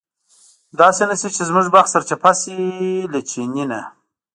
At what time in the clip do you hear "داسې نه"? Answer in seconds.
0.79-1.15